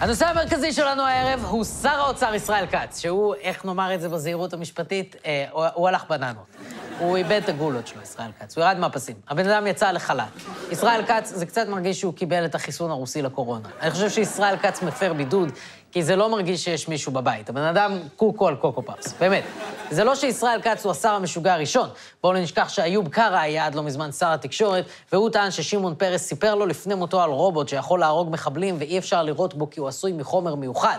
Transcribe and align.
הנושא 0.00 0.26
המרכזי 0.26 0.72
שלנו 0.72 1.02
הערב 1.02 1.44
הוא 1.44 1.64
שר 1.64 1.88
האוצר 1.88 2.34
ישראל 2.34 2.66
כץ, 2.66 3.00
שהוא, 3.00 3.34
איך 3.34 3.64
נאמר 3.64 3.94
את 3.94 4.00
זה 4.00 4.08
בזהירות 4.08 4.52
המשפטית, 4.52 5.16
אה, 5.26 5.46
הוא, 5.50 5.66
הוא 5.74 5.88
הלך 5.88 6.04
בננות. 6.08 6.56
הוא 6.98 7.16
איבד 7.16 7.40
את 7.44 7.48
הגולות 7.48 7.86
שלו, 7.86 8.02
ישראל 8.02 8.30
כץ. 8.40 8.56
הוא 8.56 8.64
ירד 8.64 8.76
מהפסים. 8.78 9.16
הבן 9.28 9.48
אדם 9.48 9.66
יצא 9.66 9.90
לחל"ת. 9.90 10.24
ישראל 10.70 11.02
כץ, 11.06 11.32
זה 11.34 11.46
קצת 11.46 11.68
מרגיש 11.68 12.00
שהוא 12.00 12.14
קיבל 12.14 12.44
את 12.44 12.54
החיסון 12.54 12.90
הרוסי 12.90 13.22
לקורונה. 13.22 13.68
אני 13.80 13.90
חושב 13.90 14.10
שישראל 14.10 14.56
כץ 14.56 14.82
מפר 14.82 15.12
בידוד, 15.12 15.52
כי 15.92 16.02
זה 16.02 16.16
לא 16.16 16.30
מרגיש 16.30 16.64
שיש 16.64 16.88
מישהו 16.88 17.12
בבית. 17.12 17.48
הבן 17.48 17.62
אדם 17.62 17.98
קוקו 18.16 18.48
על 18.48 18.56
קוקו 18.56 18.82
פאפס, 18.82 19.14
באמת. 19.20 19.44
זה 19.90 20.04
לא 20.04 20.14
שישראל 20.14 20.62
כץ 20.62 20.84
הוא 20.84 20.92
השר 20.92 21.10
המשוגע 21.10 21.54
הראשון. 21.54 21.88
בואו 22.22 22.32
לא 22.32 22.40
נשכח 22.40 22.68
שאיוב 22.68 23.08
קרא 23.08 23.38
היה 23.38 23.66
עד 23.66 23.74
לא 23.74 23.82
מזמן 23.82 24.12
שר 24.12 24.32
התקשורת, 24.32 24.84
והוא 25.12 25.30
טען 25.30 25.50
ששמעון 25.50 25.94
פרס 25.94 26.22
סיפר 26.22 26.54
לו 26.54 26.66
לפני 26.66 26.94
מותו 26.94 27.22
על 27.22 27.30
רובוט 27.30 27.68
שיכול 27.68 28.00
להרוג 28.00 28.30
מחבלים 28.30 28.76
ואי 28.78 28.98
אפשר 28.98 29.22
לירות 29.22 29.54
בו 29.54 29.70
כי 29.70 29.80
הוא 29.80 29.88
עשוי 29.88 30.12
מחומר 30.12 30.54
מיוחד. 30.54 30.98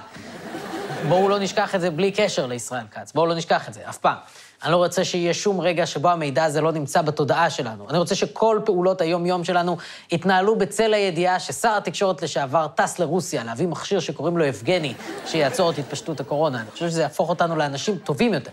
בואו 1.08 1.30
לא 1.30 1.40
נשכח 1.40 1.76
את 1.76 1.82
זה 1.82 1.90
בלי 1.90 2.12
קשר 2.12 2.46
לישראל 2.46 2.86
כץ. 2.92 3.12
בואו 3.12 3.26
לא 3.26 3.36
נשכח 3.36 3.68
את 3.70 3.74
זה, 3.74 3.82
אף 3.90 3.98
פעם. 3.98 4.18
אני 4.64 4.72
לא 4.72 4.78
רוצה 4.78 5.06
שיהיה 5.06 5.34
שום 5.34 5.62
רגע 5.62 5.86
שבו 5.86 6.10
המידע 6.10 6.44
הזה 6.44 6.62
לא 6.62 6.72
נמצא 6.72 7.02
בתודעה 7.02 7.50
שלנו. 7.50 7.90
אני 7.90 7.98
רוצה 7.98 8.16
שכל 8.16 8.60
פעולות 8.66 9.02
היום-יום 9.02 9.44
שלנו 9.44 9.78
יתנהלו 10.12 10.56
בצל 10.56 10.94
הידיעה 10.94 11.40
ששר 11.40 11.78
התקשורת 11.78 12.22
לשעבר 12.22 12.68
טס 12.76 13.00
לרוסיה 13.00 13.44
להביא 13.44 13.68
מכשיר 13.68 14.00
שקוראים 14.00 14.38
לו 14.38 14.46
יבגני, 14.46 14.94
שיעצור 15.26 15.72
את 15.72 15.78
התפשטות 15.78 16.20
הקורונה. 16.20 16.62
אני 16.62 16.72
חושב 16.72 16.90
שזה 16.90 17.02
יהפוך 17.02 17.30
אותנו 17.30 17.56
לאנשים 17.56 17.98
טובים 17.98 18.34
יותר. 18.34 18.52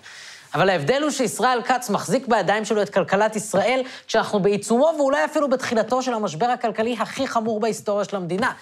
אבל 0.54 0.68
ההבדל 0.68 1.02
הוא 1.02 1.10
שישראל 1.10 1.62
כץ 1.62 1.90
מחזיק 1.90 2.28
בידיים 2.28 2.64
שלו 2.64 2.82
את 2.82 2.90
כלכלת 2.90 3.36
ישראל, 3.36 3.82
כשאנחנו 4.06 4.40
בעיצומו 4.40 4.92
ואולי 4.98 5.24
אפילו 5.24 5.50
בתחילתו 5.50 6.02
של 6.02 6.14
המשבר 6.14 6.46
הכלכלי 6.46 6.96
הכי 7.00 7.26
חמור 7.26 7.60
בהיסטוריה 7.60 8.04
של 8.04 8.16
המדינה. 8.16 8.52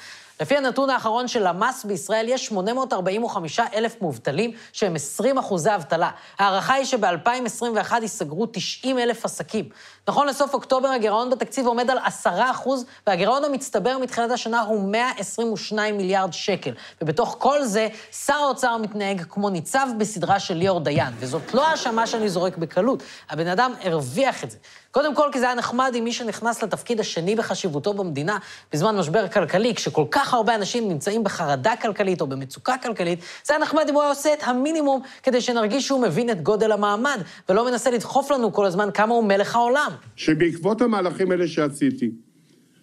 לפי 0.43 0.57
הנתון 0.57 0.91
האחרון 0.91 1.29
של 1.29 1.49
למ"ס 1.49 1.85
בישראל, 1.85 2.29
יש 2.29 2.47
845 2.47 3.61
אלף 3.61 3.97
מובטלים 4.01 4.53
שהם 4.73 4.95
20 4.95 5.39
אחוזי 5.39 5.75
אבטלה. 5.75 6.11
ההערכה 6.39 6.75
היא 6.75 6.85
שב-2021 6.85 7.93
ייסגרו 8.03 8.47
90 8.47 8.99
אלף 8.99 9.25
עסקים. 9.25 9.69
נכון 10.09 10.27
לסוף 10.27 10.55
אוקטובר 10.55 10.89
הגירעון 10.89 11.31
בתקציב 11.31 11.67
עומד 11.67 11.91
על 11.91 11.99
10 11.99 12.31
אחוז, 12.51 12.85
והגירעון 13.07 13.45
המצטבר 13.45 13.99
מתחילת 13.99 14.31
השנה 14.31 14.61
הוא 14.61 14.89
122 14.91 15.97
מיליארד 15.97 16.33
שקל. 16.33 16.73
ובתוך 17.03 17.37
כל 17.39 17.65
זה, 17.65 17.89
שר 18.27 18.35
האוצר 18.35 18.77
מתנהג 18.77 19.23
כמו 19.29 19.51
ניצב 19.51 19.87
בסדרה 19.99 20.41
של 20.41 20.55
ליאור 20.55 20.81
דיין, 20.81 21.15
וזאת 21.19 21.55
לא 21.55 21.67
האשמה 21.67 22.07
שאני 22.07 22.29
זורק 22.29 22.57
בקלות. 22.57 23.03
הבן 23.31 23.47
אדם 23.47 23.73
הרוויח 23.83 24.45
את 24.45 24.51
זה. 24.51 24.59
קודם 24.93 25.15
כל, 25.15 25.29
כי 25.33 25.39
זה 25.39 25.47
היה 25.47 25.55
נחמד 25.55 25.93
עם 25.95 26.05
מי 26.05 26.13
שנכנס 26.13 26.63
לתפקיד 26.63 27.01
השני 27.01 27.37
בחשיבותו 27.37 27.95
במדינה 27.95 28.39
בזמן 28.73 28.97
משבר 28.97 29.29
כלכלי, 29.29 29.75
כשכל 29.75 30.05
כך 30.11 30.35
הרבה 30.35 30.55
אנשים 30.55 30.89
נמצאים 30.89 31.25
בחרדה 31.25 31.75
כלכלית 31.83 32.21
או 32.21 32.27
במצוקה 32.27 32.75
כלכלית, 32.83 33.19
זה 33.45 33.55
היה 33.55 33.63
נחמד 33.63 33.85
אם 33.89 33.95
הוא 33.95 34.03
היה 34.03 34.11
עושה 34.11 34.35
את 34.35 34.39
המינימום 34.43 35.03
כדי 35.23 35.41
שנרגיש 35.41 35.87
שהוא 35.87 36.03
מבין 36.03 36.31
את 36.31 36.43
גודל 36.43 36.73
המעמד, 36.73 37.23
ולא 37.49 37.71
מנסה 37.71 37.91
לדחוף 37.91 38.31
לנו 38.31 38.53
כל 38.53 38.67
הזמן 38.67 38.89
כמה 38.95 39.15
הוא 39.15 39.25
מלך 39.25 39.57
העולם. 39.57 39.91
שבעקבות 40.17 40.83
המהלכים 40.83 41.31
האלה 41.31 41.49
שעשיתי, 41.49 42.11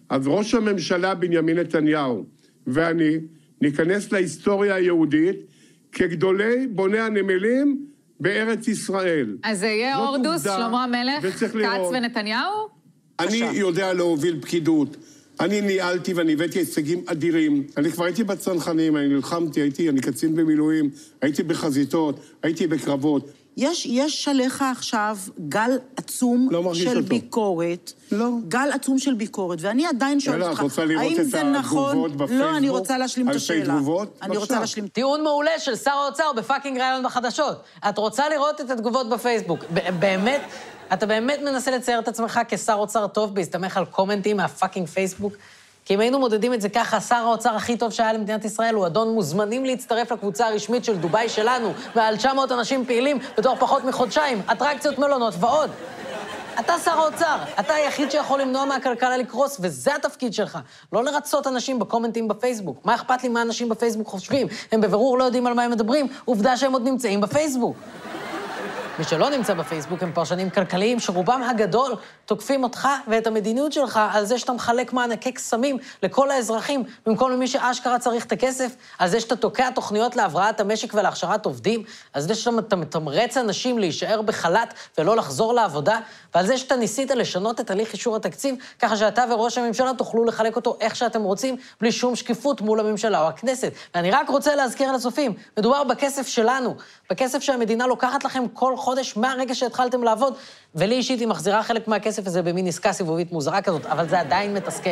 אז 0.08 0.26
ראש 0.26 0.54
הממשלה 0.54 1.14
בנימין 1.14 1.58
נתניהו 1.58 2.24
ואני 2.66 3.18
ניכנס 3.60 4.12
להיסטוריה 4.12 4.74
היהודית 4.74 5.36
כגדולי 5.92 6.66
בוני 6.66 6.98
הנמלים 6.98 7.89
בארץ 8.20 8.68
ישראל. 8.68 9.36
אז 9.42 9.58
זה 9.58 9.66
יהיה 9.66 9.96
הורדוס, 9.96 10.42
שלמה 10.42 10.84
המלך, 10.84 11.40
כץ. 11.40 11.52
ונתניהו? 11.92 12.68
אני 13.20 13.36
יודע 13.36 13.92
להוביל 13.92 14.38
פקידות. 14.40 14.96
אני 15.40 15.60
ניהלתי 15.60 16.14
ואני 16.14 16.32
הבאתי 16.32 16.58
הישגים 16.58 17.02
אדירים. 17.06 17.66
אני 17.76 17.92
כבר 17.92 18.04
הייתי 18.04 18.24
בצנחנים, 18.24 18.96
אני 18.96 19.08
נלחמתי, 19.08 19.60
הייתי, 19.60 19.88
אני 19.88 20.00
קצין 20.00 20.34
במילואים, 20.34 20.90
הייתי 21.22 21.42
בחזיתות, 21.42 22.20
הייתי 22.42 22.66
בקרבות. 22.66 23.30
יש, 23.56 23.86
יש 23.86 24.28
עליך 24.28 24.64
עכשיו 24.70 25.16
גל 25.48 25.78
עצום 25.96 26.48
לא 26.50 26.74
של 26.74 26.88
אותו. 26.96 27.02
ביקורת. 27.08 27.92
לא. 28.12 28.28
גל 28.48 28.70
עצום 28.72 28.98
של 28.98 29.14
ביקורת, 29.14 29.58
ואני 29.60 29.86
עדיין 29.86 30.20
שואלת 30.20 30.38
יאללה, 30.38 30.50
אותך, 30.50 30.60
את 30.60 30.64
רוצה 30.64 30.84
לראות 30.84 31.12
האם 31.12 31.20
את 31.20 31.30
זה 31.30 31.40
התגובות 31.40 31.64
נכון? 31.64 32.12
בפייסבוק? 32.12 32.40
לא, 32.40 32.56
אני 32.56 32.68
רוצה 32.68 32.98
להשלים 32.98 33.28
את 33.28 33.32
אלפי 33.32 33.44
השאלה. 33.44 33.74
תגובות? 33.74 34.18
אני. 34.22 34.36
רוצה 34.36 34.60
להשלים. 34.60 34.88
טיעון 34.88 35.22
מעולה 35.22 35.58
של 35.58 35.76
שר 35.76 35.90
האוצר 35.90 36.32
בפאקינג 36.36 36.78
ראיון 36.78 37.02
בחדשות. 37.04 37.62
את 37.88 37.98
רוצה 37.98 38.28
לראות 38.28 38.60
את 38.60 38.70
התגובות 38.70 39.08
בפייסבוק. 39.08 39.64
באמת, 39.98 40.40
אתה 40.92 41.06
באמת 41.06 41.40
מנסה 41.44 41.70
לצייר 41.70 41.98
את 41.98 42.08
עצמך 42.08 42.40
כשר 42.48 42.74
אוצר 42.74 43.06
טוב 43.06 43.34
בהסתמך 43.34 43.76
על 43.76 43.84
קומנטים 43.84 44.36
מהפאקינג 44.36 44.86
פייסבוק? 44.88 45.32
כי 45.84 45.94
אם 45.94 46.00
היינו 46.00 46.18
מודדים 46.18 46.54
את 46.54 46.60
זה 46.60 46.68
ככה, 46.68 47.00
שר 47.00 47.14
האוצר 47.14 47.54
הכי 47.54 47.76
טוב 47.76 47.92
שהיה 47.92 48.12
למדינת 48.12 48.44
ישראל 48.44 48.74
הוא 48.74 48.86
אדון 48.86 49.14
מוזמנים 49.14 49.64
להצטרף 49.64 50.12
לקבוצה 50.12 50.46
הרשמית 50.46 50.84
של 50.84 50.96
דובאי 50.96 51.28
שלנו, 51.28 51.72
מעל 51.94 52.16
900 52.16 52.52
אנשים 52.52 52.84
פעילים 52.86 53.18
בתוך 53.38 53.58
פחות 53.58 53.84
מחודשיים, 53.84 54.42
אטרקציות, 54.52 54.98
מלונות 54.98 55.34
ועוד. 55.40 55.70
אתה 56.60 56.78
שר 56.84 56.90
האוצר, 56.90 57.36
אתה 57.60 57.74
היחיד 57.74 58.10
שיכול 58.10 58.40
למנוע 58.40 58.64
מהכלכלה 58.64 59.16
לקרוס, 59.16 59.56
וזה 59.60 59.94
התפקיד 59.94 60.34
שלך. 60.34 60.58
לא 60.92 61.04
לרצות 61.04 61.46
אנשים 61.46 61.78
בקומנטים 61.78 62.28
בפייסבוק. 62.28 62.84
מה 62.84 62.94
אכפת 62.94 63.22
לי 63.22 63.28
מה 63.28 63.42
אנשים 63.42 63.68
בפייסבוק 63.68 64.08
חושבים? 64.08 64.46
הם 64.72 64.80
בבירור 64.80 65.18
לא 65.18 65.24
יודעים 65.24 65.46
על 65.46 65.54
מה 65.54 65.62
הם 65.62 65.70
מדברים, 65.70 66.06
עובדה 66.24 66.56
שהם 66.56 66.72
עוד 66.72 66.82
נמצאים 66.84 67.20
בפייסבוק. 67.20 67.76
מי 69.00 69.04
שלא 69.04 69.30
נמצא 69.30 69.54
בפייסבוק 69.54 70.02
הם 70.02 70.12
פרשנים 70.12 70.50
כלכליים 70.50 71.00
שרובם 71.00 71.42
הגדול 71.42 71.94
תוקפים 72.24 72.62
אותך 72.62 72.88
ואת 73.08 73.26
המדיניות 73.26 73.72
שלך 73.72 74.00
על 74.12 74.24
זה 74.24 74.38
שאתה 74.38 74.52
מחלק 74.52 74.92
מענקי 74.92 75.32
קסמים 75.32 75.78
לכל 76.02 76.30
האזרחים 76.30 76.84
במקום 77.06 77.30
למי 77.30 77.48
שאשכרה 77.48 77.98
צריך 77.98 78.24
את 78.24 78.32
הכסף, 78.32 78.72
על 78.98 79.08
זה 79.08 79.20
שאתה 79.20 79.36
תוקע 79.36 79.70
תוכניות 79.70 80.16
להבראת 80.16 80.60
המשק 80.60 80.94
ולהכשרת 80.94 81.46
עובדים, 81.46 81.82
על 82.12 82.22
זה 82.22 82.34
שאתה 82.34 82.76
מתמרץ 82.76 83.36
אנשים 83.36 83.78
להישאר 83.78 84.22
בחל"ת 84.22 84.74
ולא 84.98 85.16
לחזור 85.16 85.54
לעבודה, 85.54 85.98
ועל 86.34 86.46
זה 86.46 86.58
שאתה 86.58 86.76
ניסית 86.76 87.10
לשנות 87.10 87.60
את 87.60 87.70
הליך 87.70 87.92
אישור 87.92 88.16
התקציב 88.16 88.54
ככה 88.78 88.96
שאתה 88.96 89.24
וראש 89.30 89.58
הממשלה 89.58 89.92
תוכלו 89.98 90.24
לחלק 90.24 90.56
אותו 90.56 90.76
איך 90.80 90.96
שאתם 90.96 91.22
רוצים, 91.22 91.56
בלי 91.80 91.92
שום 91.92 92.16
שקיפות 92.16 92.60
מול 92.60 92.80
הממשלה 92.80 93.22
או 93.22 93.28
הכנסת. 93.28 93.72
ואני 93.94 94.10
רק 94.10 94.28
רוצה 94.28 94.54
להזכיר 94.54 94.92
לצופים, 94.92 95.34
מדובר 95.58 95.84
בכסף 95.84 96.26
שלנו, 96.26 96.74
בכסף 97.10 97.42
שהמדינה 97.42 97.86
לוקחת 97.86 98.24
לכם 98.24 98.48
כל 98.48 98.76
מהרגע 99.16 99.54
שהתחלתם 99.54 100.02
לעבוד, 100.02 100.34
ולי 100.74 100.94
אישית 100.94 101.20
היא 101.20 101.28
מחזירה 101.28 101.62
חלק 101.62 101.88
מהכסף 101.88 102.26
הזה 102.26 102.42
במין 102.42 102.66
עסקה 102.66 102.92
סיבובית 102.92 103.32
מוזרה 103.32 103.62
כזאת, 103.62 103.86
אבל 103.86 104.08
זה 104.08 104.20
עדיין 104.20 104.54
מתסכל. 104.54 104.90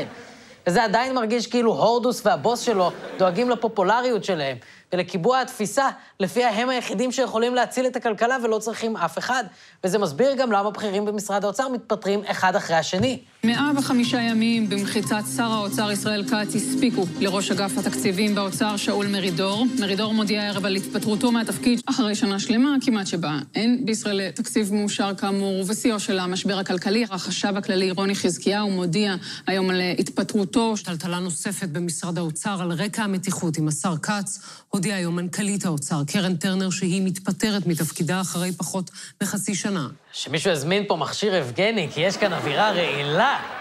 וזה 0.66 0.84
עדיין 0.84 1.14
מרגיש 1.14 1.46
כאילו 1.46 1.72
הורדוס 1.72 2.26
והבוס 2.26 2.60
שלו 2.60 2.90
דואגים 3.18 3.50
לפופולריות 3.50 4.24
שלהם 4.24 4.56
ולקיבוע 4.92 5.40
התפיסה 5.40 5.88
לפיה 6.20 6.48
הם 6.48 6.68
היחידים 6.68 7.12
שיכולים 7.12 7.54
להציל 7.54 7.86
את 7.86 7.96
הכלכלה 7.96 8.36
ולא 8.42 8.58
צריכים 8.58 8.96
אף 8.96 9.18
אחד. 9.18 9.44
וזה 9.84 9.98
מסביר 9.98 10.34
גם 10.34 10.52
למה 10.52 10.70
בכירים 10.70 11.04
במשרד 11.04 11.44
האוצר 11.44 11.68
מתפטרים 11.68 12.22
אחד 12.26 12.56
אחרי 12.56 12.76
השני. 12.76 13.18
105 13.44 14.12
ימים 14.12 14.68
במחיצת 14.68 15.22
שר 15.36 15.52
האוצר 15.52 15.90
ישראל 15.90 16.24
כץ 16.28 16.54
הספיקו 16.54 17.04
לראש 17.20 17.50
אגף 17.50 17.78
התקציבים 17.78 18.34
באוצר 18.34 18.76
שאול 18.76 19.06
מרידור. 19.06 19.66
מרידור 19.80 20.14
מודיע 20.14 20.42
הערב 20.42 20.66
על 20.66 20.76
התפטרותו 20.76 21.32
מהתפקיד 21.32 21.80
אחרי 21.86 22.14
שנה 22.14 22.38
שלמה 22.38 22.76
כמעט 22.80 23.06
שבה 23.06 23.38
אין 23.54 23.82
בישראל 23.84 24.30
תקציב 24.30 24.74
מאושר 24.74 25.14
כאמור, 25.14 25.60
ובשיאו 25.60 26.00
של 26.00 26.18
המשבר 26.18 26.58
הכלכלי. 26.58 27.04
החשב 27.10 27.56
הכללי 27.56 27.90
רוני 27.90 28.14
חזקיהו 28.14 28.70
מודיע 28.70 29.14
היום 29.46 29.70
על 29.70 29.80
התפטרותו. 29.98 30.74
טלטלה 30.84 31.18
נוספת 31.18 31.68
במשרד 31.68 32.18
האוצר 32.18 32.62
על 32.62 32.72
רקע 32.72 33.02
המתיחות 33.02 33.58
עם 33.58 33.68
השר 33.68 33.96
כץ, 33.96 34.40
הודיעה 34.78 34.98
היום 34.98 35.16
מנכ"לית 35.16 35.64
האוצר, 35.64 36.02
קרן 36.06 36.36
טרנר, 36.36 36.70
שהיא 36.70 37.02
מתפטרת 37.02 37.66
מתפקידה 37.66 38.20
אחרי 38.20 38.52
פחות 38.52 38.90
מחצי 39.22 39.54
שנה. 39.54 39.88
שמישהו 40.12 40.50
יזמין 40.50 40.84
פה 40.88 40.96
מכשיר 40.96 41.34
יבגני, 41.34 41.88
כי 41.94 42.00
יש 42.00 42.16
כאן 42.16 42.32
אווירה 42.32 42.70
רעילה. 42.72 43.57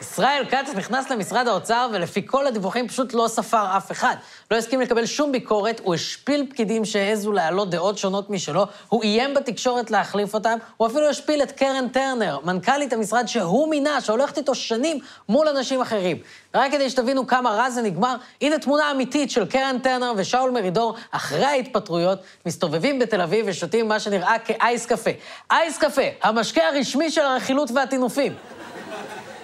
ישראל 0.00 0.44
כץ 0.50 0.74
נכנס 0.76 1.10
למשרד 1.10 1.48
האוצר, 1.48 1.88
ולפי 1.92 2.26
כל 2.26 2.46
הדיווחים 2.46 2.88
פשוט 2.88 3.14
לא 3.14 3.28
ספר 3.28 3.76
אף 3.76 3.92
אחד. 3.92 4.14
לא 4.50 4.56
הסכים 4.56 4.80
לקבל 4.80 5.06
שום 5.06 5.32
ביקורת, 5.32 5.80
הוא 5.84 5.94
השפיל 5.94 6.46
פקידים 6.50 6.84
שהעזו 6.84 7.32
להעלות 7.32 7.70
דעות 7.70 7.98
שונות 7.98 8.30
משלו, 8.30 8.66
הוא 8.88 9.02
איים 9.02 9.34
בתקשורת 9.34 9.90
להחליף 9.90 10.34
אותם, 10.34 10.58
הוא 10.76 10.86
אפילו 10.86 11.08
השפיל 11.08 11.42
את 11.42 11.52
קרן 11.52 11.88
טרנר, 11.88 12.38
מנכ"לית 12.44 12.92
המשרד 12.92 13.26
שהוא 13.26 13.70
מינה, 13.70 14.00
שהולכת 14.00 14.38
איתו 14.38 14.54
שנים 14.54 14.98
מול 15.28 15.48
אנשים 15.48 15.80
אחרים. 15.80 16.18
ורק 16.54 16.72
כדי 16.72 16.90
שתבינו 16.90 17.26
כמה 17.26 17.50
רע 17.50 17.70
זה 17.70 17.82
נגמר, 17.82 18.16
הנה 18.42 18.58
תמונה 18.58 18.90
אמיתית 18.90 19.30
של 19.30 19.46
קרן 19.46 19.78
טרנר 19.82 20.12
ושאול 20.16 20.50
מרידור 20.50 20.94
אחרי 21.10 21.44
ההתפטרויות, 21.44 22.18
מסתובבים 22.46 22.98
בתל 22.98 23.20
אביב 23.20 23.46
ושותים 23.48 23.88
מה 23.88 24.00
שנראה 24.00 24.38
כאייס 24.44 24.86
קפה. 24.86 25.10
אייס 25.50 25.78
קפה, 25.78 26.02
המשקה 26.22 26.62
הרשמי 26.68 27.10
של 27.10 27.22
הרכילות 27.22 27.70
והטינופים. 27.74 28.32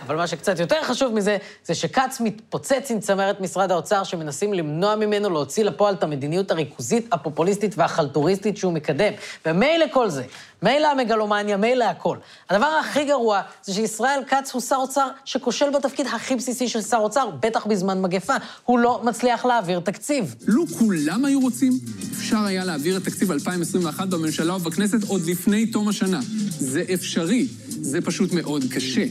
אבל 0.07 0.17
מה 0.17 0.27
שקצת 0.27 0.59
יותר 0.59 0.77
חשוב 0.83 1.15
מזה, 1.15 1.37
זה 1.65 1.75
שכץ 1.75 2.21
מתפוצץ 2.21 2.91
עם 2.91 3.01
צמרת 3.01 3.41
משרד 3.41 3.71
האוצר, 3.71 4.05
שמנסים 4.05 4.53
למנוע 4.53 4.97
ממנו 4.97 5.31
להוציא 5.31 5.65
לפועל 5.65 5.95
את 5.95 6.03
המדיניות 6.03 6.51
הריכוזית, 6.51 7.09
הפופוליסטית 7.13 7.75
והחלטוריסטית 7.79 8.57
שהוא 8.57 8.73
מקדם. 8.73 9.13
ומילא 9.47 9.85
כל 9.93 10.11
זה, 10.11 10.25
מילא 10.63 10.89
המגלומניה, 10.89 11.57
מילא 11.57 11.85
הכל. 11.85 12.17
הדבר 12.51 12.67
הכי 12.67 13.05
גרוע 13.05 13.41
זה 13.63 13.75
שישראל 13.75 14.21
כץ 14.27 14.53
הוא 14.53 14.63
שר 14.63 14.77
אוצר 14.77 15.09
שכושל 15.25 15.71
בתפקיד 15.71 16.07
הכי 16.07 16.37
בסיסי 16.37 16.69
של 16.69 16.81
שר 16.81 16.97
אוצר, 16.97 17.31
בטח 17.41 17.67
בזמן 17.67 18.03
מגפה. 18.03 18.35
הוא 18.65 18.79
לא 18.79 19.01
מצליח 19.05 19.45
להעביר 19.45 19.81
תקציב. 19.81 20.35
לו 20.47 20.67
כולם 20.67 21.25
היו 21.25 21.41
רוצים, 21.41 21.73
אפשר 22.13 22.39
היה 22.45 22.65
להעביר 22.65 22.97
את 22.97 23.05
תקציב 23.05 23.33
2021 23.33 24.09
בממשלה 24.09 24.57
ובכנסת 24.57 25.03
עוד 25.09 25.23
לפני 25.27 25.67
תום 25.67 25.89
השנה. 25.89 26.21
זה 26.59 26.83
אפשרי, 26.95 27.47
זה 27.69 28.01
פשוט 28.01 28.33
מאוד 28.33 28.65
קשה. 28.71 29.05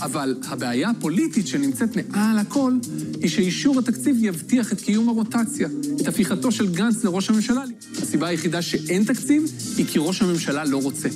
אבל 0.00 0.36
הבעיה 0.48 0.90
הפוליטית 0.90 1.46
שנמצאת 1.46 1.96
מעל 1.96 2.38
הכל, 2.38 2.72
היא 3.20 3.30
שאישור 3.30 3.78
התקציב 3.78 4.16
יבטיח 4.20 4.72
את 4.72 4.80
קיום 4.80 5.08
הרוטציה, 5.08 5.68
את 6.00 6.08
הפיכתו 6.08 6.52
של 6.52 6.72
גנץ 6.74 7.04
לראש 7.04 7.30
הממשלה. 7.30 7.62
הסיבה 8.02 8.26
היחידה 8.26 8.62
שאין 8.62 9.04
תקציב, 9.04 9.42
היא 9.76 9.86
כי 9.86 9.98
ראש 9.98 10.22
הממשלה 10.22 10.64
לא 10.64 10.82
רוצה. 10.82 11.08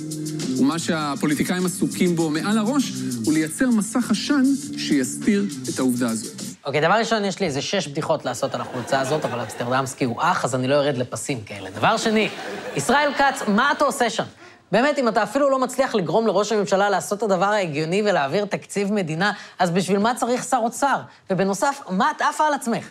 ומה 0.59 0.79
שהפוליטיקאים 0.79 1.65
עסוקים 1.65 2.15
בו 2.15 2.29
מעל 2.29 2.57
הראש, 2.57 2.91
הוא 3.25 3.33
לייצר 3.33 3.69
מסך 3.69 4.11
עשן 4.11 4.43
שיסתיר 4.77 5.45
את 5.69 5.79
העובדה 5.79 6.09
הזאת. 6.09 6.41
אוקיי, 6.65 6.81
דבר 6.81 6.93
ראשון, 6.93 7.25
יש 7.25 7.39
לי 7.39 7.45
איזה 7.45 7.61
שש 7.61 7.87
בדיחות 7.87 8.25
לעשות 8.25 8.55
על 8.55 8.61
החולצה 8.61 9.01
הזאת, 9.01 9.25
אבל 9.25 9.39
אמסטרדמסקי 9.39 10.05
הוא 10.05 10.15
אח, 10.19 10.45
אז 10.45 10.55
אני 10.55 10.67
לא 10.67 10.75
ארד 10.75 10.97
לפסים 10.97 11.41
כאלה. 11.45 11.69
דבר 11.69 11.97
שני, 11.97 12.29
ישראל 12.75 13.11
כץ, 13.17 13.41
מה 13.47 13.71
אתה 13.71 13.83
עושה 13.85 14.09
שם? 14.09 14.23
באמת, 14.71 14.99
אם 14.99 15.07
אתה 15.07 15.23
אפילו 15.23 15.49
לא 15.49 15.59
מצליח 15.59 15.95
לגרום 15.95 16.27
לראש 16.27 16.51
הממשלה 16.51 16.89
לעשות 16.89 17.17
את 17.17 17.23
הדבר 17.23 17.45
ההגיוני 17.45 18.01
ולהעביר 18.01 18.45
תקציב 18.45 18.93
מדינה, 18.93 19.31
אז 19.59 19.71
בשביל 19.71 19.99
מה 19.99 20.15
צריך 20.15 20.43
שר 20.43 20.59
אוצר? 20.63 20.99
ובנוסף, 21.29 21.81
מה 21.89 22.11
את 22.11 22.21
עפה 22.21 22.47
על 22.47 22.53
עצמך? 22.53 22.89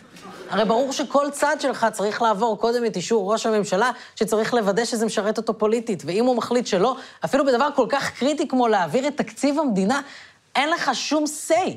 הרי 0.49 0.65
ברור 0.65 0.91
שכל 0.91 1.27
צד 1.31 1.55
שלך 1.59 1.87
צריך 1.91 2.21
לעבור 2.21 2.57
קודם 2.57 2.85
את 2.85 2.95
אישור 2.95 3.31
ראש 3.31 3.45
הממשלה, 3.45 3.91
שצריך 4.15 4.53
לוודא 4.53 4.85
שזה 4.85 5.05
משרת 5.05 5.37
אותו 5.37 5.57
פוליטית. 5.57 6.03
ואם 6.05 6.25
הוא 6.25 6.35
מחליט 6.35 6.67
שלא, 6.67 6.95
אפילו 7.25 7.45
בדבר 7.45 7.67
כל 7.75 7.85
כך 7.89 8.11
קריטי 8.19 8.47
כמו 8.47 8.67
להעביר 8.67 9.07
את 9.07 9.17
תקציב 9.17 9.59
המדינה, 9.59 10.01
אין 10.55 10.69
לך 10.69 10.91
שום 10.93 11.23
say. 11.47 11.71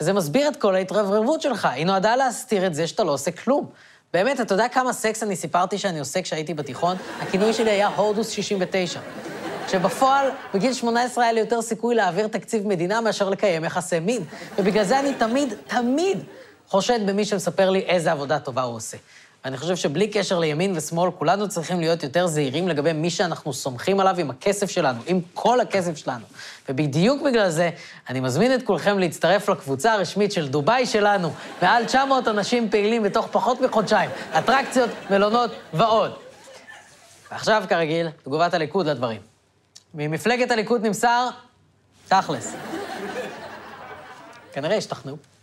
וזה 0.00 0.12
מסביר 0.12 0.48
את 0.48 0.56
כל 0.56 0.74
ההתרברבות 0.74 1.42
שלך. 1.42 1.64
היא 1.64 1.86
נועדה 1.86 2.16
להסתיר 2.16 2.66
את 2.66 2.74
זה 2.74 2.86
שאתה 2.86 3.04
לא 3.04 3.12
עושה 3.12 3.30
כלום. 3.30 3.66
באמת, 4.14 4.40
אתה 4.40 4.54
יודע 4.54 4.68
כמה 4.68 4.92
סקס 4.92 5.22
אני 5.22 5.36
סיפרתי 5.36 5.78
שאני 5.78 5.98
עושה 5.98 6.22
כשהייתי 6.22 6.54
בתיכון? 6.54 6.96
הכינוי 7.20 7.52
שלי 7.52 7.70
היה 7.70 7.88
הורדוס 7.88 8.28
69. 8.28 9.00
כשבפועל, 9.66 10.30
בגיל 10.54 10.72
18 10.72 11.24
היה 11.24 11.32
לי 11.32 11.40
יותר 11.40 11.62
סיכוי 11.62 11.94
להעביר 11.94 12.28
תקציב 12.28 12.66
מדינה 12.66 13.00
מאשר 13.00 13.28
לקיים 13.28 13.64
יחסי 13.64 14.00
מין. 14.00 14.22
ובגלל 14.58 14.84
זה 14.84 15.00
אני 15.00 15.14
תמיד, 15.14 15.54
תמיד 15.66 16.18
חושד 16.68 17.00
במי 17.06 17.24
שמספר 17.24 17.70
לי 17.70 17.78
איזה 17.78 18.12
עבודה 18.12 18.38
טובה 18.38 18.62
הוא 18.62 18.76
עושה. 18.76 18.96
ואני 19.44 19.56
חושב 19.56 19.76
שבלי 19.76 20.08
קשר 20.08 20.38
לימין 20.38 20.76
ושמאל, 20.76 21.10
כולנו 21.10 21.48
צריכים 21.48 21.80
להיות 21.80 22.02
יותר 22.02 22.26
זהירים 22.26 22.68
לגבי 22.68 22.92
מי 22.92 23.10
שאנחנו 23.10 23.52
סומכים 23.52 24.00
עליו 24.00 24.14
עם 24.18 24.30
הכסף 24.30 24.70
שלנו, 24.70 24.98
עם 25.06 25.20
כל 25.34 25.60
הכסף 25.60 25.96
שלנו. 25.96 26.24
ובדיוק 26.68 27.22
בגלל 27.22 27.50
זה, 27.50 27.70
אני 28.08 28.20
מזמין 28.20 28.54
את 28.54 28.62
כולכם 28.62 28.98
להצטרף 28.98 29.48
לקבוצה 29.48 29.92
הרשמית 29.92 30.32
של 30.32 30.48
דובאי 30.48 30.86
שלנו, 30.86 31.32
מעל 31.62 31.84
900 31.84 32.28
אנשים 32.28 32.70
פעילים 32.70 33.02
בתוך 33.02 33.28
פחות 33.30 33.60
מחודשיים, 33.60 34.10
אטרקציות, 34.38 34.90
מלונות 35.10 35.50
ועוד. 35.72 36.12
ועכשיו, 37.32 37.64
כרגיל, 37.68 38.08
תגובת 38.24 38.54
הליכוד 38.54 38.86
לדברים. 38.86 39.20
ממפלגת 39.94 40.50
הליכוד 40.50 40.86
נמסר, 40.86 41.28
תכלס. 42.08 42.54
כנראה 44.52 44.76
השתכנעו. 44.76 45.33